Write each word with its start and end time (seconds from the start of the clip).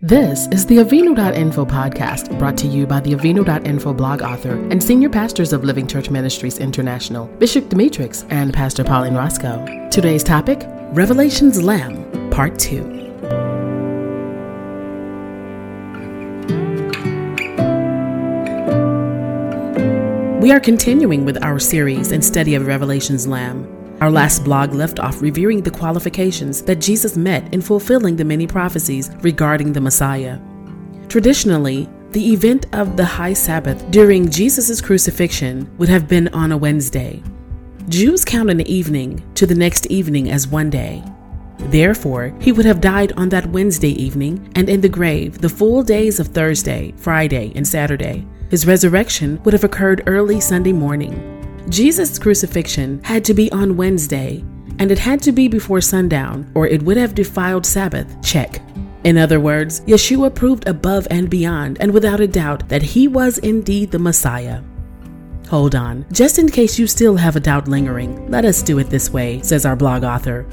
This 0.00 0.46
is 0.52 0.64
the 0.64 0.76
Avinu.info 0.76 1.64
podcast 1.64 2.38
brought 2.38 2.56
to 2.58 2.68
you 2.68 2.86
by 2.86 3.00
the 3.00 3.14
Avinu.info 3.14 3.92
blog 3.94 4.22
author 4.22 4.52
and 4.52 4.80
senior 4.80 5.08
pastors 5.10 5.52
of 5.52 5.64
Living 5.64 5.88
Church 5.88 6.08
Ministries 6.08 6.60
International, 6.60 7.26
Bishop 7.26 7.64
Demetrix 7.64 8.24
and 8.30 8.54
Pastor 8.54 8.84
Pauline 8.84 9.16
Roscoe. 9.16 9.88
Today's 9.90 10.22
topic 10.22 10.62
Revelation's 10.92 11.60
Lamb, 11.60 12.30
Part 12.30 12.60
2. 12.60 12.84
We 20.40 20.52
are 20.52 20.60
continuing 20.60 21.24
with 21.24 21.42
our 21.42 21.58
series 21.58 22.12
and 22.12 22.24
study 22.24 22.54
of 22.54 22.68
Revelation's 22.68 23.26
Lamb. 23.26 23.77
Our 24.00 24.10
last 24.12 24.44
blog 24.44 24.74
left 24.74 25.00
off 25.00 25.20
reviewing 25.20 25.60
the 25.60 25.72
qualifications 25.72 26.62
that 26.62 26.76
Jesus 26.76 27.16
met 27.16 27.52
in 27.52 27.60
fulfilling 27.60 28.14
the 28.14 28.24
many 28.24 28.46
prophecies 28.46 29.10
regarding 29.22 29.72
the 29.72 29.80
Messiah. 29.80 30.38
Traditionally, 31.08 31.88
the 32.12 32.32
event 32.32 32.66
of 32.72 32.96
the 32.96 33.04
high 33.04 33.32
Sabbath 33.32 33.90
during 33.90 34.30
Jesus' 34.30 34.80
crucifixion 34.80 35.68
would 35.78 35.88
have 35.88 36.06
been 36.06 36.28
on 36.28 36.52
a 36.52 36.56
Wednesday. 36.56 37.22
Jews 37.88 38.24
count 38.24 38.50
an 38.50 38.60
evening 38.62 39.24
to 39.34 39.46
the 39.46 39.54
next 39.54 39.86
evening 39.86 40.30
as 40.30 40.46
one 40.46 40.70
day. 40.70 41.02
Therefore, 41.58 42.32
he 42.40 42.52
would 42.52 42.66
have 42.66 42.80
died 42.80 43.12
on 43.16 43.28
that 43.30 43.46
Wednesday 43.46 44.00
evening 44.00 44.52
and 44.54 44.68
in 44.68 44.80
the 44.80 44.88
grave 44.88 45.38
the 45.38 45.48
full 45.48 45.82
days 45.82 46.20
of 46.20 46.28
Thursday, 46.28 46.94
Friday, 46.96 47.52
and 47.56 47.66
Saturday. 47.66 48.24
His 48.48 48.64
resurrection 48.64 49.42
would 49.42 49.54
have 49.54 49.64
occurred 49.64 50.04
early 50.06 50.40
Sunday 50.40 50.72
morning. 50.72 51.37
Jesus' 51.68 52.18
crucifixion 52.18 53.02
had 53.04 53.24
to 53.26 53.34
be 53.34 53.50
on 53.52 53.76
Wednesday, 53.76 54.44
and 54.78 54.90
it 54.90 54.98
had 54.98 55.20
to 55.22 55.32
be 55.32 55.48
before 55.48 55.80
sundown, 55.80 56.50
or 56.54 56.66
it 56.66 56.82
would 56.82 56.96
have 56.96 57.14
defiled 57.14 57.66
Sabbath. 57.66 58.14
Check. 58.22 58.60
In 59.04 59.16
other 59.16 59.40
words, 59.40 59.80
Yeshua 59.82 60.34
proved 60.34 60.66
above 60.68 61.06
and 61.10 61.30
beyond 61.30 61.78
and 61.80 61.92
without 61.92 62.20
a 62.20 62.26
doubt 62.26 62.68
that 62.68 62.82
he 62.82 63.08
was 63.08 63.38
indeed 63.38 63.90
the 63.90 63.98
Messiah. 63.98 64.62
Hold 65.48 65.74
on, 65.74 66.04
just 66.12 66.38
in 66.38 66.50
case 66.50 66.78
you 66.78 66.86
still 66.86 67.16
have 67.16 67.36
a 67.36 67.40
doubt 67.40 67.68
lingering, 67.68 68.30
let 68.30 68.44
us 68.44 68.62
do 68.62 68.78
it 68.78 68.90
this 68.90 69.10
way, 69.10 69.40
says 69.42 69.64
our 69.64 69.76
blog 69.76 70.04
author. 70.04 70.46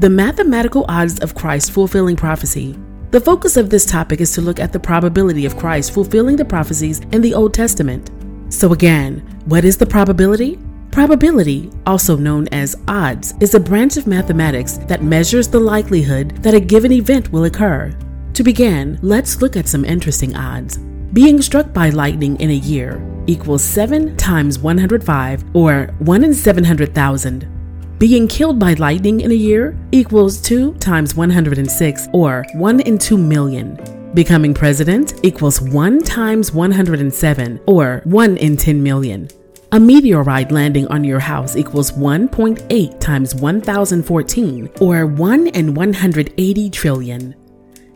The 0.00 0.10
mathematical 0.10 0.84
odds 0.88 1.20
of 1.20 1.34
Christ 1.34 1.70
fulfilling 1.70 2.16
prophecy. 2.16 2.78
The 3.10 3.20
focus 3.20 3.56
of 3.56 3.70
this 3.70 3.86
topic 3.86 4.20
is 4.20 4.32
to 4.32 4.40
look 4.40 4.58
at 4.58 4.72
the 4.72 4.80
probability 4.80 5.46
of 5.46 5.56
Christ 5.56 5.92
fulfilling 5.92 6.36
the 6.36 6.44
prophecies 6.44 6.98
in 7.12 7.22
the 7.22 7.32
Old 7.32 7.54
Testament. 7.54 8.10
So, 8.50 8.72
again, 8.72 9.33
what 9.46 9.64
is 9.64 9.76
the 9.76 9.84
probability? 9.84 10.58
Probability, 10.90 11.70
also 11.86 12.16
known 12.16 12.48
as 12.48 12.76
odds, 12.88 13.34
is 13.40 13.54
a 13.54 13.60
branch 13.60 13.98
of 13.98 14.06
mathematics 14.06 14.78
that 14.88 15.02
measures 15.02 15.48
the 15.48 15.60
likelihood 15.60 16.42
that 16.42 16.54
a 16.54 16.60
given 16.60 16.92
event 16.92 17.30
will 17.30 17.44
occur. 17.44 17.94
To 18.32 18.42
begin, 18.42 18.98
let's 19.02 19.42
look 19.42 19.54
at 19.54 19.68
some 19.68 19.84
interesting 19.84 20.34
odds. 20.34 20.78
Being 21.12 21.42
struck 21.42 21.74
by 21.74 21.90
lightning 21.90 22.40
in 22.40 22.50
a 22.50 22.54
year 22.54 23.04
equals 23.26 23.62
7 23.62 24.16
times 24.16 24.58
105 24.58 25.44
or 25.54 25.94
1 25.98 26.24
in 26.24 26.32
700,000. 26.32 27.98
Being 27.98 28.26
killed 28.26 28.58
by 28.58 28.72
lightning 28.74 29.20
in 29.20 29.30
a 29.30 29.34
year 29.34 29.76
equals 29.92 30.40
2 30.40 30.74
times 30.76 31.14
106 31.14 32.08
or 32.14 32.46
1 32.54 32.80
in 32.80 32.96
2 32.96 33.18
million. 33.18 33.76
Becoming 34.14 34.54
president 34.54 35.14
equals 35.24 35.60
1 35.60 36.02
times 36.02 36.52
107 36.52 37.60
or 37.66 38.00
1 38.04 38.36
in 38.36 38.56
10 38.56 38.80
million. 38.80 39.28
A 39.72 39.80
meteorite 39.80 40.52
landing 40.52 40.86
on 40.86 41.02
your 41.02 41.18
house 41.18 41.56
equals 41.56 41.90
1.8 41.90 43.00
times 43.00 43.34
1014 43.34 44.70
or 44.80 45.06
1 45.06 45.46
in 45.48 45.74
180 45.74 46.70
trillion. 46.70 47.34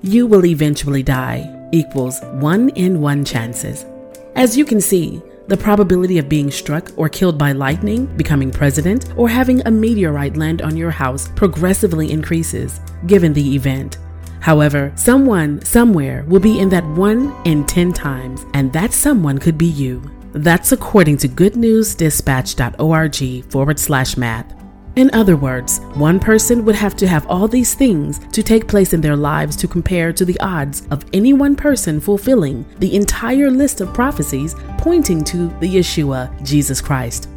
You 0.03 0.27
will 0.27 0.45
eventually 0.45 1.05
die 1.05 1.69
equals 1.71 2.21
1 2.41 2.71
in 2.71 3.01
1 3.01 3.25
chances. 3.25 3.87
As 4.35 4.57
you 4.57 4.65
can 4.65 4.81
see, 4.81 5.23
the 5.47 5.57
probability 5.57 6.19
of 6.19 6.29
being 6.29 6.51
struck 6.51 6.91
or 6.97 7.09
killed 7.09 7.39
by 7.39 7.53
lightning, 7.53 8.07
becoming 8.17 8.51
president, 8.51 9.13
or 9.17 9.29
having 9.29 9.61
a 9.61 9.71
meteorite 9.71 10.37
land 10.37 10.63
on 10.63 10.77
your 10.77 10.91
house 10.91 11.29
progressively 11.37 12.11
increases 12.11 12.81
given 13.07 13.33
the 13.33 13.55
event. 13.55 13.99
However, 14.41 14.93
someone 14.95 15.61
somewhere 15.65 16.25
will 16.27 16.41
be 16.41 16.61
in 16.61 16.69
that 16.71 16.87
1 16.87 17.43
in 17.45 17.67
10 17.67 17.93
times, 17.93 18.47
and 18.55 18.73
that 18.73 18.93
someone 18.93 19.39
could 19.39 19.59
be 19.59 19.67
you. 19.67 20.01
That's 20.33 20.73
according 20.73 21.19
to 21.19 21.29
goodnewsdispatch.org 21.29 23.51
forward 23.51 23.79
slash 23.79 24.17
math. 24.17 24.55
In 24.97 25.11
other 25.13 25.37
words, 25.37 25.81
one 25.95 26.19
person 26.19 26.65
would 26.65 26.75
have 26.75 26.97
to 26.97 27.07
have 27.07 27.25
all 27.29 27.47
these 27.47 27.75
things 27.75 28.19
to 28.33 28.43
take 28.43 28.67
place 28.67 28.93
in 28.93 29.01
their 29.01 29.15
lives 29.15 29.55
to 29.57 29.69
compare 29.69 30.13
to 30.13 30.25
the 30.25 30.41
odds 30.41 30.85
of 30.91 31.05
any 31.13 31.33
one 31.33 31.55
person 31.55 32.01
fulfilling 32.01 32.67
the 32.81 32.97
entire 32.97 33.49
list 33.49 33.81
of 33.81 33.95
prophecies 33.95 34.57
pointing 34.77 35.23
to 35.25 35.47
the 35.61 35.73
Yeshua, 35.73 36.45
Jesus 36.45 36.81
Christ. 36.81 37.29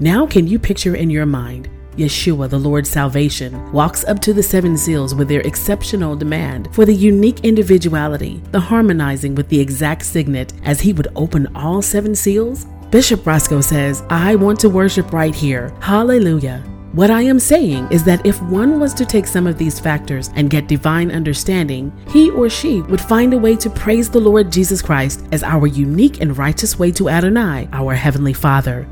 Now, 0.00 0.26
can 0.26 0.46
you 0.46 0.58
picture 0.58 0.96
in 0.96 1.10
your 1.10 1.26
mind 1.26 1.68
Yeshua, 1.96 2.48
the 2.48 2.58
Lord's 2.58 2.90
salvation, 2.90 3.72
walks 3.72 4.04
up 4.04 4.20
to 4.20 4.32
the 4.32 4.42
seven 4.42 4.76
seals 4.76 5.14
with 5.14 5.28
their 5.28 5.40
exceptional 5.42 6.16
demand 6.16 6.68
for 6.74 6.84
the 6.84 6.94
unique 6.94 7.40
individuality, 7.40 8.42
the 8.50 8.60
harmonizing 8.60 9.34
with 9.34 9.48
the 9.48 9.60
exact 9.60 10.04
signet 10.04 10.52
as 10.64 10.80
he 10.80 10.92
would 10.92 11.08
open 11.16 11.46
all 11.56 11.82
seven 11.82 12.14
seals? 12.14 12.66
Bishop 12.90 13.26
Roscoe 13.26 13.60
says, 13.60 14.02
I 14.10 14.36
want 14.36 14.60
to 14.60 14.68
worship 14.68 15.12
right 15.12 15.34
here. 15.34 15.74
Hallelujah. 15.80 16.64
What 16.94 17.10
I 17.10 17.22
am 17.22 17.40
saying 17.40 17.88
is 17.90 18.04
that 18.04 18.24
if 18.24 18.40
one 18.42 18.78
was 18.78 18.94
to 18.94 19.04
take 19.04 19.26
some 19.26 19.48
of 19.48 19.58
these 19.58 19.80
factors 19.80 20.30
and 20.36 20.48
get 20.48 20.68
divine 20.68 21.10
understanding, 21.10 21.92
he 22.08 22.30
or 22.30 22.48
she 22.48 22.82
would 22.82 23.00
find 23.00 23.34
a 23.34 23.38
way 23.38 23.56
to 23.56 23.68
praise 23.68 24.08
the 24.08 24.20
Lord 24.20 24.52
Jesus 24.52 24.80
Christ 24.80 25.26
as 25.32 25.42
our 25.42 25.66
unique 25.66 26.20
and 26.20 26.38
righteous 26.38 26.78
way 26.78 26.92
to 26.92 27.08
Adonai, 27.08 27.68
our 27.72 27.94
Heavenly 27.94 28.32
Father. 28.32 28.86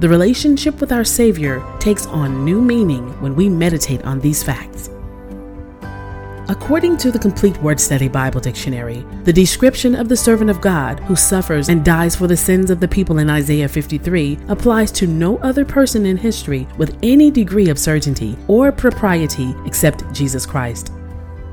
The 0.00 0.08
relationship 0.08 0.80
with 0.80 0.92
our 0.92 1.02
Savior 1.02 1.60
takes 1.80 2.06
on 2.06 2.44
new 2.44 2.62
meaning 2.62 3.20
when 3.20 3.34
we 3.34 3.48
meditate 3.48 4.04
on 4.04 4.20
these 4.20 4.44
facts. 4.44 4.90
According 6.48 6.98
to 6.98 7.10
the 7.10 7.18
Complete 7.18 7.56
Word 7.58 7.80
Study 7.80 8.06
Bible 8.06 8.40
Dictionary, 8.40 9.04
the 9.24 9.32
description 9.32 9.96
of 9.96 10.08
the 10.08 10.16
servant 10.16 10.50
of 10.50 10.60
God 10.60 11.00
who 11.00 11.16
suffers 11.16 11.68
and 11.68 11.84
dies 11.84 12.14
for 12.14 12.28
the 12.28 12.36
sins 12.36 12.70
of 12.70 12.78
the 12.78 12.86
people 12.86 13.18
in 13.18 13.28
Isaiah 13.28 13.68
53 13.68 14.38
applies 14.46 14.92
to 14.92 15.08
no 15.08 15.38
other 15.38 15.64
person 15.64 16.06
in 16.06 16.16
history 16.16 16.68
with 16.78 16.96
any 17.02 17.32
degree 17.32 17.68
of 17.68 17.76
certainty 17.76 18.38
or 18.46 18.70
propriety 18.70 19.52
except 19.66 20.10
Jesus 20.14 20.46
Christ. 20.46 20.92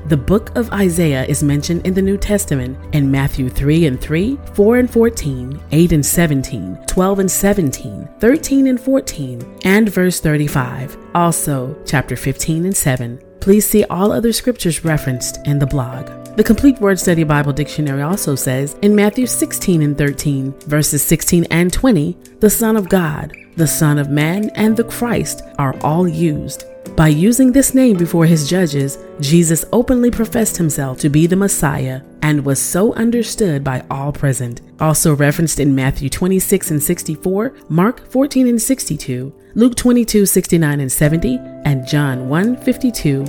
The 0.08 0.16
book 0.16 0.56
of 0.56 0.70
Isaiah 0.70 1.24
is 1.24 1.42
mentioned 1.42 1.84
in 1.84 1.92
the 1.92 2.00
New 2.00 2.16
Testament 2.16 2.78
in 2.94 3.10
Matthew 3.10 3.48
3 3.48 3.86
and 3.86 4.00
3, 4.00 4.38
4 4.54 4.76
and 4.76 4.88
14, 4.88 5.60
8 5.72 5.92
and 5.92 6.06
17, 6.06 6.78
12 6.86 7.18
and 7.18 7.28
17, 7.28 8.08
13 8.20 8.66
and 8.68 8.80
14, 8.80 9.58
and 9.64 9.88
verse 9.88 10.20
35. 10.20 10.96
Also, 11.16 11.76
chapter 11.84 12.14
15 12.14 12.66
and 12.66 12.76
7. 12.76 13.20
Please 13.40 13.66
see 13.66 13.82
all 13.86 14.12
other 14.12 14.32
scriptures 14.32 14.84
referenced 14.84 15.44
in 15.44 15.58
the 15.58 15.66
blog. 15.66 16.06
The 16.36 16.44
Complete 16.44 16.80
Word 16.80 17.00
Study 17.00 17.24
Bible 17.24 17.52
Dictionary 17.52 18.02
also 18.02 18.36
says 18.36 18.76
in 18.82 18.94
Matthew 18.94 19.26
16 19.26 19.82
and 19.82 19.98
13, 19.98 20.52
verses 20.68 21.02
16 21.02 21.46
and 21.50 21.72
20, 21.72 22.16
the 22.38 22.50
Son 22.50 22.76
of 22.76 22.88
God, 22.88 23.36
the 23.56 23.66
Son 23.66 23.98
of 23.98 24.08
Man, 24.08 24.50
and 24.50 24.76
the 24.76 24.84
Christ 24.84 25.42
are 25.58 25.76
all 25.80 26.06
used. 26.06 26.64
By 26.94 27.08
using 27.08 27.52
this 27.52 27.74
name 27.74 27.96
before 27.96 28.26
his 28.26 28.48
judges, 28.48 28.98
Jesus 29.20 29.64
openly 29.72 30.10
professed 30.10 30.56
himself 30.56 30.98
to 31.00 31.08
be 31.08 31.26
the 31.26 31.36
Messiah 31.36 32.02
and 32.22 32.44
was 32.44 32.60
so 32.60 32.94
understood 32.94 33.64
by 33.64 33.84
all 33.90 34.12
present. 34.12 34.60
Also 34.80 35.14
referenced 35.14 35.60
in 35.60 35.74
Matthew 35.74 36.08
26 36.08 36.70
and 36.70 36.82
64, 36.82 37.54
Mark 37.68 38.08
14 38.10 38.48
and 38.48 38.62
62, 38.62 39.32
Luke 39.54 39.74
22, 39.74 40.26
69 40.26 40.80
and 40.80 40.92
70, 40.92 41.38
and 41.64 41.86
John 41.86 42.28
1 42.28 42.56
52, 42.58 43.24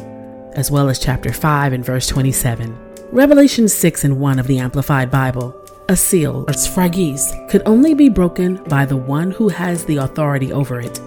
as 0.53 0.71
well 0.71 0.89
as 0.89 0.99
chapter 0.99 1.33
5 1.33 1.73
and 1.73 1.83
verse 1.83 2.07
27. 2.07 2.77
Revelation 3.11 3.67
6 3.67 4.03
and 4.03 4.19
1 4.19 4.39
of 4.39 4.47
the 4.47 4.59
Amplified 4.59 5.09
Bible. 5.09 5.55
A 5.89 5.95
seal, 5.95 6.41
or 6.41 6.53
sphragis, 6.53 7.49
could 7.49 7.63
only 7.65 7.93
be 7.93 8.09
broken 8.09 8.55
by 8.65 8.85
the 8.85 8.97
one 8.97 9.31
who 9.31 9.47
has 9.47 9.85
the 9.85 9.97
authority 9.97 10.51
over 10.51 10.81
it. 10.81 10.99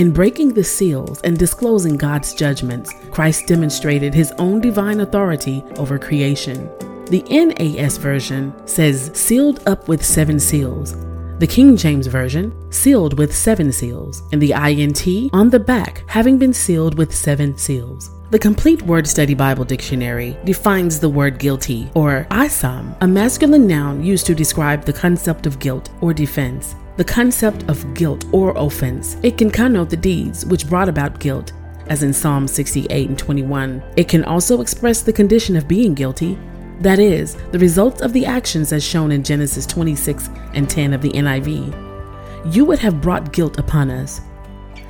In 0.00 0.12
breaking 0.12 0.54
the 0.54 0.64
seals 0.64 1.20
and 1.24 1.38
disclosing 1.38 1.98
God's 1.98 2.32
judgments, 2.32 2.94
Christ 3.10 3.46
demonstrated 3.46 4.14
his 4.14 4.32
own 4.38 4.58
divine 4.58 5.00
authority 5.00 5.62
over 5.76 5.98
creation. 5.98 6.70
The 7.10 7.22
NAS 7.28 7.98
version 7.98 8.54
says 8.66 9.10
sealed 9.12 9.60
up 9.68 9.88
with 9.88 10.02
seven 10.02 10.40
seals. 10.40 10.96
The 11.38 11.46
King 11.46 11.76
James 11.76 12.06
Version, 12.06 12.50
sealed 12.72 13.18
with 13.18 13.36
seven 13.36 13.72
seals, 13.72 14.22
and 14.32 14.40
the 14.40 14.52
INT 14.52 15.34
on 15.34 15.50
the 15.50 15.60
back 15.60 16.02
having 16.06 16.38
been 16.38 16.54
sealed 16.54 16.96
with 16.96 17.14
seven 17.14 17.58
seals. 17.58 18.10
The 18.30 18.38
Complete 18.38 18.80
Word 18.80 19.06
Study 19.06 19.34
Bible 19.34 19.66
Dictionary 19.66 20.34
defines 20.44 20.98
the 20.98 21.10
word 21.10 21.38
guilty, 21.38 21.90
or 21.94 22.26
asam, 22.30 22.96
a 23.02 23.06
masculine 23.06 23.66
noun 23.66 24.02
used 24.02 24.24
to 24.26 24.34
describe 24.34 24.86
the 24.86 24.94
concept 24.94 25.44
of 25.44 25.58
guilt 25.58 25.90
or 26.00 26.14
defense 26.14 26.74
the 27.00 27.04
concept 27.04 27.62
of 27.70 27.94
guilt 27.94 28.26
or 28.30 28.52
offense. 28.58 29.16
It 29.22 29.38
can 29.38 29.50
connote 29.50 29.88
the 29.88 29.96
deeds 29.96 30.44
which 30.44 30.68
brought 30.68 30.86
about 30.86 31.18
guilt, 31.18 31.54
as 31.86 32.02
in 32.02 32.12
Psalm 32.12 32.46
68 32.46 33.08
and 33.08 33.18
21. 33.18 33.82
It 33.96 34.06
can 34.06 34.22
also 34.24 34.60
express 34.60 35.00
the 35.00 35.10
condition 35.10 35.56
of 35.56 35.66
being 35.66 35.94
guilty, 35.94 36.38
That 36.80 36.98
is, 36.98 37.36
the 37.52 37.58
results 37.58 38.02
of 38.02 38.12
the 38.12 38.26
actions 38.26 38.70
as 38.70 38.84
shown 38.84 39.12
in 39.12 39.24
Genesis 39.24 39.64
26 39.64 40.28
and 40.52 40.68
10 40.68 40.92
of 40.92 41.00
the 41.00 41.12
NIV. 41.12 42.54
You 42.54 42.66
would 42.66 42.80
have 42.80 43.00
brought 43.00 43.32
guilt 43.32 43.58
upon 43.58 43.90
us. 43.90 44.20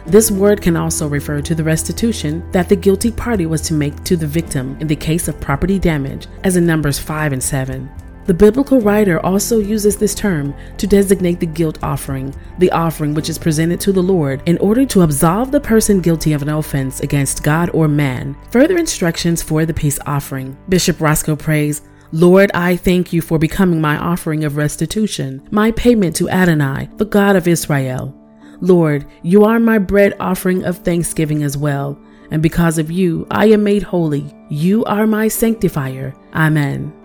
This 0.04 0.32
word 0.32 0.60
can 0.60 0.76
also 0.76 1.06
refer 1.08 1.40
to 1.42 1.54
the 1.54 1.62
restitution 1.62 2.44
that 2.50 2.68
the 2.68 2.74
guilty 2.74 3.12
party 3.12 3.46
was 3.46 3.60
to 3.62 3.74
make 3.74 4.02
to 4.02 4.16
the 4.16 4.26
victim 4.26 4.76
in 4.80 4.88
the 4.88 4.96
case 4.96 5.28
of 5.28 5.40
property 5.40 5.78
damage, 5.78 6.26
as 6.42 6.56
in 6.56 6.66
Numbers 6.66 6.98
5 6.98 7.32
and 7.32 7.42
7. 7.42 7.88
The 8.26 8.34
biblical 8.34 8.80
writer 8.80 9.18
also 9.24 9.58
uses 9.58 9.96
this 9.96 10.14
term 10.14 10.54
to 10.78 10.86
designate 10.86 11.40
the 11.40 11.46
guilt 11.46 11.78
offering, 11.82 12.34
the 12.58 12.70
offering 12.70 13.14
which 13.14 13.28
is 13.28 13.38
presented 13.38 13.80
to 13.80 13.92
the 13.92 14.02
Lord 14.02 14.42
in 14.46 14.58
order 14.58 14.84
to 14.86 15.02
absolve 15.02 15.50
the 15.50 15.60
person 15.60 16.00
guilty 16.00 16.32
of 16.32 16.42
an 16.42 16.48
offense 16.48 17.00
against 17.00 17.42
God 17.42 17.70
or 17.72 17.88
man. 17.88 18.36
Further 18.50 18.78
instructions 18.78 19.42
for 19.42 19.64
the 19.64 19.74
peace 19.74 19.98
offering. 20.06 20.56
Bishop 20.68 21.00
Roscoe 21.00 21.36
prays, 21.36 21.82
Lord, 22.12 22.50
I 22.54 22.76
thank 22.76 23.12
you 23.12 23.22
for 23.22 23.38
becoming 23.38 23.80
my 23.80 23.96
offering 23.96 24.44
of 24.44 24.56
restitution, 24.56 25.46
my 25.50 25.70
payment 25.72 26.16
to 26.16 26.28
Adonai, 26.28 26.88
the 26.96 27.04
God 27.04 27.36
of 27.36 27.46
Israel. 27.46 28.16
Lord, 28.60 29.06
you 29.22 29.44
are 29.44 29.60
my 29.60 29.78
bread 29.78 30.14
offering 30.20 30.64
of 30.64 30.78
thanksgiving 30.78 31.42
as 31.42 31.56
well, 31.56 31.98
and 32.30 32.42
because 32.42 32.78
of 32.78 32.90
you 32.90 33.26
I 33.30 33.46
am 33.46 33.64
made 33.64 33.82
holy. 33.82 34.34
You 34.50 34.84
are 34.84 35.06
my 35.06 35.28
sanctifier. 35.28 36.14
Amen. 36.34 36.99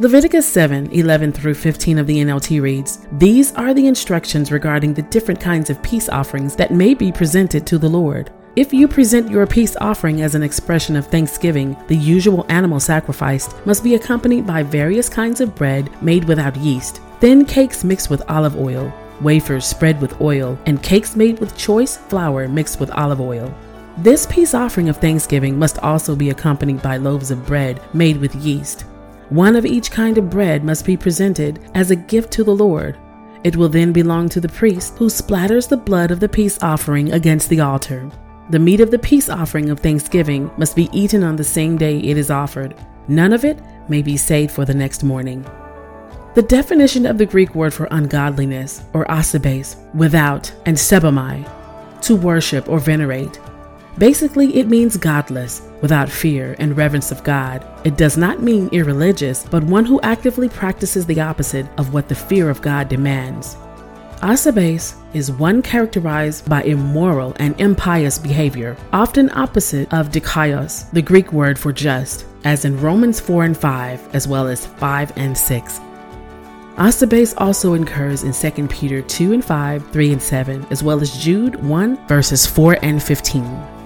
Leviticus 0.00 0.46
7 0.46 0.92
11 0.92 1.32
through 1.32 1.54
15 1.54 1.98
of 1.98 2.06
the 2.06 2.18
NLT 2.18 2.62
reads 2.62 3.04
These 3.14 3.52
are 3.54 3.74
the 3.74 3.88
instructions 3.88 4.52
regarding 4.52 4.94
the 4.94 5.02
different 5.02 5.40
kinds 5.40 5.70
of 5.70 5.82
peace 5.82 6.08
offerings 6.08 6.54
that 6.54 6.70
may 6.70 6.94
be 6.94 7.10
presented 7.10 7.66
to 7.66 7.78
the 7.78 7.88
Lord. 7.88 8.30
If 8.54 8.72
you 8.72 8.86
present 8.86 9.28
your 9.28 9.44
peace 9.44 9.74
offering 9.80 10.22
as 10.22 10.36
an 10.36 10.44
expression 10.44 10.94
of 10.94 11.08
thanksgiving, 11.08 11.76
the 11.88 11.96
usual 11.96 12.46
animal 12.48 12.78
sacrificed 12.78 13.56
must 13.66 13.82
be 13.82 13.96
accompanied 13.96 14.46
by 14.46 14.62
various 14.62 15.08
kinds 15.08 15.40
of 15.40 15.56
bread 15.56 15.90
made 16.00 16.22
without 16.26 16.54
yeast, 16.58 17.00
thin 17.18 17.44
cakes 17.44 17.82
mixed 17.82 18.08
with 18.08 18.22
olive 18.30 18.54
oil, 18.54 18.94
wafers 19.20 19.64
spread 19.64 20.00
with 20.00 20.20
oil, 20.20 20.56
and 20.66 20.80
cakes 20.80 21.16
made 21.16 21.40
with 21.40 21.58
choice 21.58 21.96
flour 21.96 22.46
mixed 22.46 22.78
with 22.78 22.92
olive 22.92 23.20
oil. 23.20 23.52
This 23.96 24.26
peace 24.26 24.54
offering 24.54 24.88
of 24.90 24.98
thanksgiving 24.98 25.58
must 25.58 25.80
also 25.80 26.14
be 26.14 26.30
accompanied 26.30 26.82
by 26.82 26.98
loaves 26.98 27.32
of 27.32 27.44
bread 27.44 27.80
made 27.92 28.18
with 28.18 28.36
yeast. 28.36 28.84
One 29.30 29.56
of 29.56 29.66
each 29.66 29.90
kind 29.90 30.16
of 30.16 30.30
bread 30.30 30.64
must 30.64 30.86
be 30.86 30.96
presented 30.96 31.60
as 31.74 31.90
a 31.90 31.96
gift 31.96 32.32
to 32.32 32.44
the 32.44 32.54
Lord. 32.54 32.98
It 33.44 33.56
will 33.56 33.68
then 33.68 33.92
belong 33.92 34.30
to 34.30 34.40
the 34.40 34.48
priest 34.48 34.96
who 34.96 35.08
splatters 35.08 35.68
the 35.68 35.76
blood 35.76 36.10
of 36.10 36.18
the 36.18 36.28
peace 36.30 36.58
offering 36.62 37.12
against 37.12 37.50
the 37.50 37.60
altar. 37.60 38.10
The 38.48 38.58
meat 38.58 38.80
of 38.80 38.90
the 38.90 38.98
peace 38.98 39.28
offering 39.28 39.68
of 39.68 39.80
thanksgiving 39.80 40.50
must 40.56 40.74
be 40.74 40.88
eaten 40.92 41.22
on 41.22 41.36
the 41.36 41.44
same 41.44 41.76
day 41.76 41.98
it 41.98 42.16
is 42.16 42.30
offered. 42.30 42.74
None 43.06 43.34
of 43.34 43.44
it 43.44 43.60
may 43.88 44.00
be 44.00 44.16
saved 44.16 44.50
for 44.50 44.64
the 44.64 44.74
next 44.74 45.04
morning. 45.04 45.44
The 46.34 46.42
definition 46.42 47.04
of 47.04 47.18
the 47.18 47.26
Greek 47.26 47.54
word 47.54 47.74
for 47.74 47.88
ungodliness, 47.90 48.82
or 48.94 49.10
asebes, 49.10 49.76
without, 49.92 50.50
and 50.64 50.76
sebomai, 50.76 51.46
to 52.02 52.16
worship 52.16 52.68
or 52.68 52.78
venerate, 52.78 53.38
Basically, 53.98 54.56
it 54.56 54.68
means 54.68 54.96
godless, 54.96 55.60
without 55.80 56.08
fear 56.08 56.54
and 56.60 56.76
reverence 56.76 57.10
of 57.10 57.24
God. 57.24 57.66
It 57.84 57.96
does 57.96 58.16
not 58.16 58.40
mean 58.40 58.68
irreligious, 58.70 59.44
but 59.50 59.64
one 59.64 59.84
who 59.84 60.00
actively 60.02 60.48
practices 60.48 61.04
the 61.04 61.20
opposite 61.20 61.66
of 61.78 61.92
what 61.92 62.08
the 62.08 62.14
fear 62.14 62.48
of 62.48 62.62
God 62.62 62.88
demands. 62.88 63.56
Asebes 64.22 64.94
is 65.14 65.32
one 65.32 65.62
characterized 65.62 66.48
by 66.48 66.62
immoral 66.62 67.34
and 67.40 67.60
impious 67.60 68.18
behavior, 68.18 68.76
often 68.92 69.30
opposite 69.30 69.92
of 69.92 70.10
dikaios, 70.10 70.90
the 70.92 71.02
Greek 71.02 71.32
word 71.32 71.58
for 71.58 71.72
just, 71.72 72.24
as 72.44 72.64
in 72.64 72.80
Romans 72.80 73.18
4 73.18 73.44
and 73.44 73.56
5, 73.56 74.14
as 74.14 74.28
well 74.28 74.46
as 74.46 74.66
5 74.66 75.12
and 75.16 75.36
6. 75.36 75.80
Asebes 76.76 77.34
also 77.38 77.74
occurs 77.74 78.22
in 78.22 78.32
2 78.32 78.68
Peter 78.68 79.02
2 79.02 79.32
and 79.32 79.44
5, 79.44 79.90
3 79.90 80.12
and 80.12 80.22
7, 80.22 80.66
as 80.70 80.84
well 80.84 81.00
as 81.00 81.18
Jude 81.18 81.56
1, 81.64 82.06
verses 82.06 82.46
4 82.46 82.78
and 82.82 83.02
15. 83.02 83.77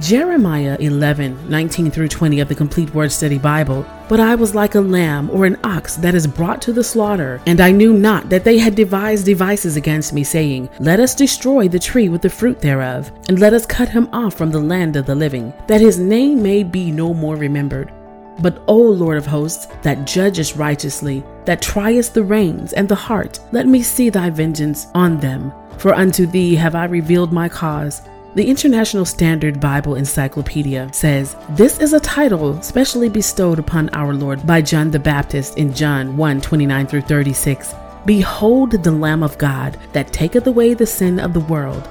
Jeremiah 0.00 0.76
11, 0.78 1.50
19 1.50 1.90
through 1.90 2.06
20 2.06 2.38
of 2.38 2.48
the 2.48 2.54
Complete 2.54 2.94
Word 2.94 3.10
Study 3.10 3.38
Bible. 3.38 3.84
But 4.08 4.20
I 4.20 4.36
was 4.36 4.54
like 4.54 4.76
a 4.76 4.80
lamb 4.80 5.28
or 5.30 5.44
an 5.44 5.58
ox 5.64 5.96
that 5.96 6.14
is 6.14 6.26
brought 6.26 6.62
to 6.62 6.72
the 6.72 6.84
slaughter, 6.84 7.40
and 7.46 7.60
I 7.60 7.72
knew 7.72 7.92
not 7.92 8.28
that 8.28 8.44
they 8.44 8.58
had 8.58 8.76
devised 8.76 9.26
devices 9.26 9.76
against 9.76 10.12
me, 10.12 10.22
saying, 10.22 10.68
Let 10.78 11.00
us 11.00 11.16
destroy 11.16 11.66
the 11.66 11.80
tree 11.80 12.08
with 12.08 12.22
the 12.22 12.30
fruit 12.30 12.60
thereof, 12.60 13.10
and 13.28 13.40
let 13.40 13.52
us 13.52 13.66
cut 13.66 13.88
him 13.88 14.08
off 14.12 14.34
from 14.34 14.52
the 14.52 14.60
land 14.60 14.94
of 14.94 15.04
the 15.04 15.16
living, 15.16 15.52
that 15.66 15.80
his 15.80 15.98
name 15.98 16.42
may 16.42 16.62
be 16.62 16.92
no 16.92 17.12
more 17.12 17.34
remembered. 17.34 17.92
But, 18.40 18.62
O 18.68 18.76
Lord 18.76 19.18
of 19.18 19.26
hosts, 19.26 19.66
that 19.82 20.06
judgest 20.06 20.54
righteously, 20.54 21.24
that 21.44 21.60
triest 21.60 22.14
the 22.14 22.22
reins 22.22 22.72
and 22.72 22.88
the 22.88 22.94
heart, 22.94 23.40
let 23.50 23.66
me 23.66 23.82
see 23.82 24.10
thy 24.10 24.30
vengeance 24.30 24.86
on 24.94 25.18
them. 25.18 25.52
For 25.78 25.92
unto 25.92 26.24
thee 26.24 26.54
have 26.54 26.76
I 26.76 26.84
revealed 26.84 27.32
my 27.32 27.48
cause. 27.48 28.02
The 28.34 28.46
International 28.46 29.06
Standard 29.06 29.58
Bible 29.58 29.94
Encyclopedia 29.94 30.92
says 30.92 31.34
this 31.50 31.80
is 31.80 31.94
a 31.94 32.00
title 32.00 32.60
specially 32.60 33.08
bestowed 33.08 33.58
upon 33.58 33.88
our 33.94 34.12
Lord 34.12 34.46
by 34.46 34.60
John 34.60 34.90
the 34.90 34.98
Baptist 34.98 35.56
in 35.56 35.72
John 35.72 36.14
1 36.14 36.42
29 36.42 36.86
through 36.86 37.00
36. 37.00 37.74
Behold 38.04 38.72
the 38.72 38.92
Lamb 38.92 39.22
of 39.22 39.38
God 39.38 39.78
that 39.92 40.12
taketh 40.12 40.46
away 40.46 40.74
the 40.74 40.86
sin 40.86 41.18
of 41.18 41.32
the 41.32 41.40
world. 41.40 41.88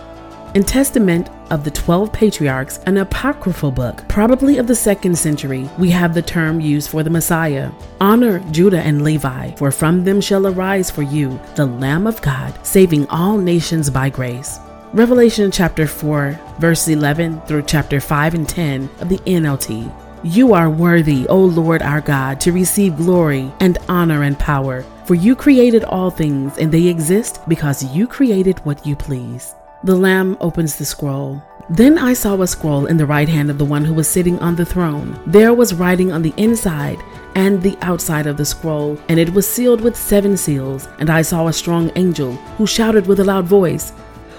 In 0.53 0.63
Testament 0.63 1.29
of 1.49 1.63
the 1.63 1.71
Twelve 1.71 2.13
Patriarchs, 2.13 2.79
an 2.85 2.97
apocryphal 2.97 3.71
book, 3.71 4.07
probably 4.07 4.59
of 4.59 4.67
the 4.67 4.75
second 4.75 5.17
century, 5.17 5.67
we 5.79 5.89
have 5.89 6.13
the 6.13 6.21
term 6.21 6.61
used 6.61 6.91
for 6.91 7.01
the 7.01 7.09
Messiah. 7.09 7.71
Honor 7.99 8.39
Judah 8.51 8.81
and 8.81 9.03
Levi, 9.03 9.55
for 9.55 9.71
from 9.71 10.03
them 10.03 10.21
shall 10.21 10.45
arise 10.45 10.91
for 10.91 11.01
you 11.01 11.39
the 11.55 11.65
Lamb 11.65 12.05
of 12.05 12.21
God, 12.21 12.57
saving 12.65 13.07
all 13.07 13.39
nations 13.39 13.89
by 13.89 14.09
grace. 14.09 14.59
Revelation 14.97 15.51
chapter 15.51 15.85
4, 15.85 16.39
verse 16.57 16.87
11 16.87 17.41
through 17.41 17.61
chapter 17.67 17.99
5 17.99 18.33
and 18.33 18.49
10 18.49 18.89
of 18.99 19.09
the 19.09 19.19
NLT. 19.19 19.93
You 20.23 20.55
are 20.55 20.71
worthy, 20.71 21.27
O 21.27 21.37
Lord 21.37 21.83
our 21.83 22.01
God, 22.01 22.41
to 22.41 22.51
receive 22.51 22.97
glory 22.97 23.53
and 23.59 23.77
honor 23.87 24.23
and 24.23 24.39
power, 24.39 24.83
for 25.05 25.13
you 25.13 25.35
created 25.35 25.83
all 25.83 26.09
things, 26.09 26.57
and 26.57 26.71
they 26.71 26.87
exist 26.87 27.47
because 27.47 27.85
you 27.95 28.07
created 28.07 28.57
what 28.65 28.87
you 28.87 28.95
please. 28.95 29.53
The 29.83 29.93
Lamb 29.93 30.35
opens 30.41 30.77
the 30.77 30.85
scroll. 30.85 31.43
Then 31.69 31.99
I 31.99 32.13
saw 32.13 32.41
a 32.41 32.47
scroll 32.47 32.87
in 32.87 32.97
the 32.97 33.05
right 33.05 33.29
hand 33.29 33.51
of 33.51 33.59
the 33.59 33.65
one 33.65 33.85
who 33.85 33.93
was 33.93 34.07
sitting 34.07 34.39
on 34.39 34.55
the 34.55 34.65
throne. 34.65 35.21
There 35.27 35.53
was 35.53 35.75
writing 35.75 36.11
on 36.11 36.23
the 36.23 36.33
inside 36.37 36.97
and 37.35 37.61
the 37.61 37.77
outside 37.83 38.25
of 38.25 38.37
the 38.37 38.45
scroll, 38.45 38.97
and 39.09 39.19
it 39.19 39.31
was 39.31 39.47
sealed 39.47 39.81
with 39.81 39.95
seven 39.95 40.35
seals. 40.35 40.87
And 40.97 41.11
I 41.11 41.21
saw 41.21 41.47
a 41.47 41.53
strong 41.53 41.91
angel 41.95 42.33
who 42.57 42.65
shouted 42.65 43.05
with 43.05 43.19
a 43.19 43.23
loud 43.23 43.45
voice, 43.45 43.93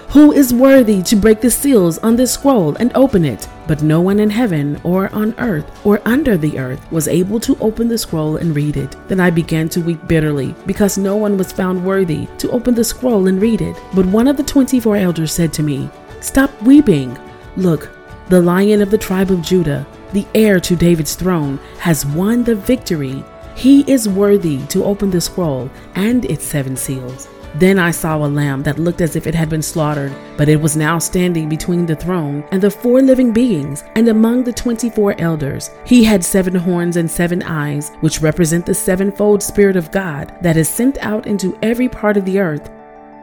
who 0.09 0.31
is 0.31 0.51
worthy 0.51 1.03
to 1.03 1.15
break 1.15 1.39
the 1.39 1.51
seals 1.51 1.99
on 1.99 2.15
this 2.15 2.33
scroll 2.33 2.75
and 2.77 2.91
open 2.95 3.23
it? 3.23 3.47
But 3.67 3.83
no 3.83 4.01
one 4.01 4.19
in 4.19 4.31
heaven 4.31 4.81
or 4.83 5.13
on 5.13 5.35
earth 5.37 5.85
or 5.85 6.01
under 6.03 6.35
the 6.35 6.57
earth 6.57 6.91
was 6.91 7.07
able 7.07 7.39
to 7.41 7.55
open 7.59 7.87
the 7.87 7.97
scroll 7.97 8.37
and 8.37 8.55
read 8.55 8.75
it. 8.75 8.95
Then 9.07 9.19
I 9.19 9.29
began 9.29 9.69
to 9.69 9.81
weep 9.81 10.07
bitterly 10.07 10.55
because 10.65 10.97
no 10.97 11.15
one 11.15 11.37
was 11.37 11.51
found 11.51 11.85
worthy 11.85 12.25
to 12.39 12.49
open 12.49 12.73
the 12.73 12.83
scroll 12.83 13.27
and 13.27 13.39
read 13.39 13.61
it. 13.61 13.77
But 13.93 14.07
one 14.07 14.27
of 14.27 14.35
the 14.35 14.41
24 14.41 14.95
elders 14.95 15.31
said 15.31 15.53
to 15.53 15.63
me, 15.63 15.87
Stop 16.21 16.59
weeping. 16.63 17.15
Look, 17.55 17.91
the 18.29 18.41
lion 18.41 18.81
of 18.81 18.89
the 18.89 18.97
tribe 18.97 19.29
of 19.29 19.43
Judah, 19.43 19.85
the 20.13 20.25
heir 20.33 20.59
to 20.59 20.75
David's 20.75 21.13
throne, 21.13 21.59
has 21.77 22.07
won 22.07 22.43
the 22.43 22.55
victory. 22.55 23.23
He 23.53 23.81
is 23.91 24.09
worthy 24.09 24.65
to 24.67 24.85
open 24.85 25.11
the 25.11 25.21
scroll 25.21 25.69
and 25.93 26.25
its 26.25 26.45
seven 26.45 26.75
seals. 26.75 27.29
Then 27.55 27.79
I 27.79 27.91
saw 27.91 28.17
a 28.17 28.27
lamb 28.27 28.63
that 28.63 28.77
looked 28.77 29.01
as 29.01 29.15
if 29.15 29.25
it 29.25 29.33
had 29.33 29.49
been 29.49 29.61
slaughtered, 29.61 30.13
but 30.37 30.47
it 30.47 30.61
was 30.61 30.77
now 30.77 30.99
standing 30.99 31.49
between 31.49 31.85
the 31.85 31.95
throne 31.95 32.43
and 32.51 32.61
the 32.61 32.69
four 32.69 33.01
living 33.01 33.33
beings, 33.33 33.83
and 33.95 34.07
among 34.07 34.43
the 34.43 34.53
twenty 34.53 34.89
four 34.89 35.19
elders. 35.19 35.71
He 35.83 36.03
had 36.03 36.23
seven 36.23 36.53
horns 36.53 36.95
and 36.95 37.09
seven 37.09 37.41
eyes, 37.41 37.91
which 38.01 38.21
represent 38.21 38.65
the 38.65 38.75
sevenfold 38.75 39.41
Spirit 39.41 39.75
of 39.75 39.91
God 39.91 40.35
that 40.41 40.57
is 40.57 40.69
sent 40.69 40.97
out 40.99 41.25
into 41.25 41.57
every 41.61 41.89
part 41.89 42.17
of 42.17 42.25
the 42.25 42.39
earth. 42.39 42.69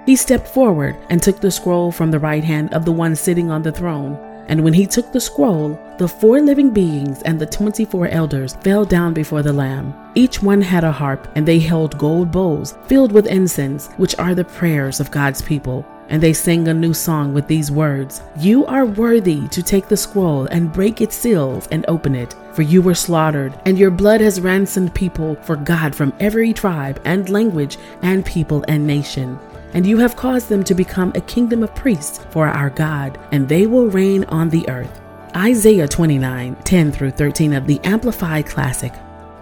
He 0.06 0.16
stepped 0.16 0.48
forward 0.48 0.96
and 1.08 1.22
took 1.22 1.40
the 1.40 1.50
scroll 1.50 1.92
from 1.92 2.10
the 2.10 2.18
right 2.18 2.44
hand 2.44 2.74
of 2.74 2.84
the 2.84 2.92
one 2.92 3.16
sitting 3.16 3.50
on 3.50 3.62
the 3.62 3.72
throne. 3.72 4.18
And 4.48 4.62
when 4.62 4.72
he 4.72 4.86
took 4.86 5.12
the 5.12 5.20
scroll, 5.20 5.78
the 5.98 6.08
four 6.08 6.40
living 6.40 6.70
beings 6.70 7.22
and 7.22 7.38
the 7.38 7.46
twenty 7.46 7.84
four 7.84 8.08
elders 8.08 8.54
fell 8.56 8.84
down 8.84 9.12
before 9.12 9.42
the 9.42 9.52
Lamb. 9.52 9.94
Each 10.14 10.42
one 10.42 10.62
had 10.62 10.84
a 10.84 10.92
harp, 10.92 11.28
and 11.34 11.46
they 11.46 11.58
held 11.58 11.98
gold 11.98 12.30
bowls 12.30 12.76
filled 12.86 13.12
with 13.12 13.26
incense, 13.26 13.88
which 13.96 14.18
are 14.18 14.34
the 14.34 14.44
prayers 14.44 15.00
of 15.00 15.10
God's 15.10 15.42
people. 15.42 15.84
And 16.08 16.22
they 16.22 16.32
sang 16.32 16.68
a 16.68 16.74
new 16.74 16.94
song 16.94 17.34
with 17.34 17.48
these 17.48 17.72
words 17.72 18.22
You 18.38 18.64
are 18.66 18.86
worthy 18.86 19.48
to 19.48 19.62
take 19.62 19.88
the 19.88 19.96
scroll 19.96 20.46
and 20.46 20.72
break 20.72 21.00
its 21.00 21.16
seals 21.16 21.66
and 21.72 21.84
open 21.88 22.14
it, 22.14 22.34
for 22.52 22.62
you 22.62 22.80
were 22.80 22.94
slaughtered, 22.94 23.58
and 23.64 23.76
your 23.76 23.90
blood 23.90 24.20
has 24.20 24.40
ransomed 24.40 24.94
people 24.94 25.34
for 25.42 25.56
God 25.56 25.94
from 25.94 26.12
every 26.20 26.52
tribe 26.52 27.00
and 27.04 27.28
language 27.28 27.76
and 28.02 28.24
people 28.24 28.64
and 28.68 28.86
nation 28.86 29.38
and 29.74 29.86
you 29.86 29.98
have 29.98 30.16
caused 30.16 30.48
them 30.48 30.64
to 30.64 30.74
become 30.74 31.12
a 31.14 31.20
kingdom 31.20 31.62
of 31.62 31.74
priests 31.74 32.18
for 32.30 32.46
our 32.48 32.70
God, 32.70 33.18
and 33.32 33.48
they 33.48 33.66
will 33.66 33.88
reign 33.88 34.24
on 34.24 34.48
the 34.48 34.68
earth. 34.68 35.00
Isaiah 35.36 35.86
29 35.86 36.56
10 36.56 36.92
through 36.92 37.10
13 37.10 37.52
of 37.52 37.66
the 37.66 37.80
Amplified 37.84 38.46
Classic. 38.46 38.92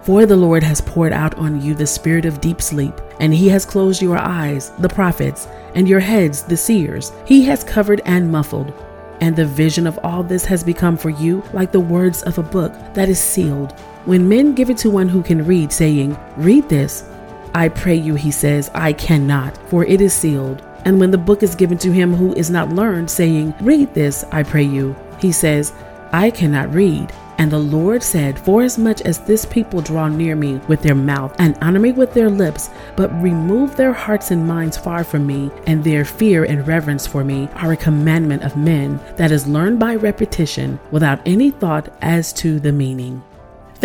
For 0.01 0.25
the 0.25 0.35
Lord 0.35 0.61
has 0.61 0.81
poured 0.81 1.13
out 1.13 1.35
on 1.35 1.61
you 1.61 1.73
the 1.73 1.87
spirit 1.87 2.25
of 2.25 2.39
deep 2.41 2.61
sleep, 2.61 2.93
and 3.19 3.33
he 3.33 3.47
has 3.47 3.65
closed 3.65 4.01
your 4.01 4.17
eyes, 4.17 4.69
the 4.77 4.89
prophets, 4.89 5.47
and 5.73 5.89
your 5.89 5.99
heads, 5.99 6.43
the 6.43 6.57
seers. 6.57 7.11
He 7.25 7.43
has 7.45 7.63
covered 7.63 8.01
and 8.05 8.31
muffled. 8.31 8.71
And 9.21 9.35
the 9.35 9.45
vision 9.45 9.87
of 9.87 9.97
all 10.03 10.21
this 10.21 10.45
has 10.45 10.63
become 10.63 10.97
for 10.97 11.09
you 11.09 11.41
like 11.53 11.71
the 11.71 11.79
words 11.79 12.21
of 12.23 12.37
a 12.37 12.43
book 12.43 12.73
that 12.93 13.09
is 13.09 13.19
sealed. 13.19 13.71
When 14.05 14.29
men 14.29 14.53
give 14.53 14.69
it 14.69 14.77
to 14.79 14.91
one 14.91 15.09
who 15.09 15.23
can 15.23 15.45
read, 15.45 15.71
saying, 15.71 16.15
Read 16.37 16.69
this, 16.69 17.09
I 17.55 17.69
pray 17.69 17.95
you, 17.95 18.15
he 18.15 18.31
says, 18.31 18.69
I 18.75 18.91
cannot, 18.91 19.55
for 19.69 19.85
it 19.85 20.01
is 20.01 20.13
sealed. 20.13 20.61
And 20.83 20.99
when 20.99 21.11
the 21.11 21.17
book 21.17 21.41
is 21.41 21.55
given 21.55 21.77
to 21.77 21.91
him 21.91 22.13
who 22.13 22.33
is 22.33 22.49
not 22.49 22.73
learned, 22.73 23.09
saying, 23.09 23.53
Read 23.61 23.93
this, 23.93 24.25
I 24.29 24.43
pray 24.43 24.63
you, 24.63 24.93
he 25.21 25.31
says, 25.31 25.71
I 26.11 26.31
cannot 26.31 26.73
read. 26.73 27.13
And 27.37 27.49
the 27.49 27.57
Lord 27.57 28.03
said, 28.03 28.37
Forasmuch 28.37 28.99
as 29.01 29.19
this 29.19 29.45
people 29.45 29.79
draw 29.81 30.09
near 30.09 30.35
me 30.35 30.57
with 30.67 30.81
their 30.81 30.95
mouth 30.95 31.33
and 31.39 31.57
honor 31.61 31.79
me 31.79 31.93
with 31.93 32.13
their 32.13 32.29
lips, 32.29 32.69
but 32.97 33.21
remove 33.21 33.77
their 33.77 33.93
hearts 33.93 34.31
and 34.31 34.45
minds 34.45 34.75
far 34.75 35.05
from 35.05 35.25
me, 35.25 35.49
and 35.65 35.81
their 35.81 36.03
fear 36.03 36.43
and 36.43 36.67
reverence 36.67 37.07
for 37.07 37.23
me 37.23 37.47
are 37.55 37.71
a 37.71 37.77
commandment 37.77 38.43
of 38.43 38.57
men 38.57 38.99
that 39.15 39.31
is 39.31 39.47
learned 39.47 39.79
by 39.79 39.95
repetition 39.95 40.77
without 40.91 41.21
any 41.25 41.51
thought 41.51 41.87
as 42.01 42.33
to 42.33 42.59
the 42.59 42.73
meaning. 42.73 43.23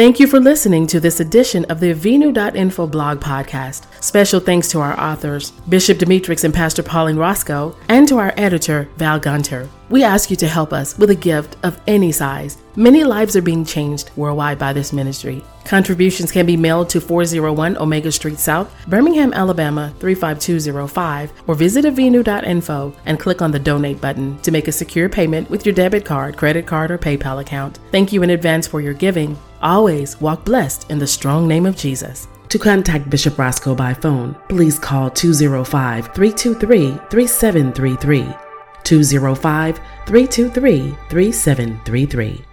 Thank 0.00 0.18
you 0.18 0.26
for 0.26 0.40
listening 0.40 0.86
to 0.86 0.98
this 0.98 1.20
edition 1.20 1.66
of 1.66 1.78
the 1.78 1.92
Avinu.info 1.92 2.86
blog 2.90 3.20
podcast. 3.20 3.84
Special 4.00 4.40
thanks 4.40 4.68
to 4.68 4.80
our 4.80 4.98
authors, 4.98 5.50
Bishop 5.68 5.98
Demetrix 5.98 6.44
and 6.44 6.54
Pastor 6.54 6.82
Pauline 6.82 7.18
Roscoe, 7.18 7.76
and 7.88 8.08
to 8.08 8.16
our 8.16 8.32
editor, 8.38 8.88
Val 8.96 9.20
Gunter. 9.20 9.68
We 9.90 10.02
ask 10.02 10.30
you 10.30 10.36
to 10.36 10.48
help 10.48 10.72
us 10.72 10.96
with 10.96 11.10
a 11.10 11.14
gift 11.14 11.58
of 11.64 11.78
any 11.86 12.10
size. 12.10 12.56
Many 12.76 13.04
lives 13.04 13.36
are 13.36 13.42
being 13.42 13.64
changed 13.64 14.10
worldwide 14.16 14.58
by 14.58 14.72
this 14.72 14.94
ministry. 14.94 15.44
Contributions 15.64 16.32
can 16.32 16.46
be 16.46 16.56
mailed 16.56 16.88
to 16.90 17.00
401 17.00 17.76
Omega 17.76 18.10
Street 18.10 18.38
South, 18.38 18.74
Birmingham, 18.86 19.34
Alabama 19.34 19.92
35205, 19.98 21.32
or 21.46 21.54
visit 21.54 21.84
avinu.info 21.84 22.96
and 23.04 23.20
click 23.20 23.42
on 23.42 23.50
the 23.50 23.58
donate 23.58 24.00
button 24.00 24.38
to 24.38 24.50
make 24.50 24.68
a 24.68 24.72
secure 24.72 25.10
payment 25.10 25.50
with 25.50 25.66
your 25.66 25.74
debit 25.74 26.06
card, 26.06 26.38
credit 26.38 26.66
card, 26.66 26.90
or 26.90 26.96
PayPal 26.96 27.42
account. 27.42 27.78
Thank 27.90 28.14
you 28.14 28.22
in 28.22 28.30
advance 28.30 28.66
for 28.66 28.80
your 28.80 28.94
giving. 28.94 29.36
Always 29.60 30.18
walk 30.22 30.46
blessed 30.46 30.90
in 30.90 30.98
the 30.98 31.06
strong 31.06 31.46
name 31.46 31.66
of 31.66 31.76
Jesus. 31.76 32.28
To 32.50 32.58
contact 32.58 33.08
Bishop 33.08 33.38
Roscoe 33.38 33.76
by 33.76 33.94
phone, 33.94 34.34
please 34.48 34.76
call 34.76 35.08
205 35.08 36.06
323 36.06 36.98
3733. 37.08 38.34
205 38.82 39.76
323 39.76 40.96
3733. 41.08 42.49